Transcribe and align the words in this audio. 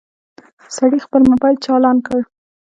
سړي 0.75 0.99
خپل 1.05 1.21
موبايل 1.31 1.57
چالان 1.65 1.97
کړ. 2.05 2.19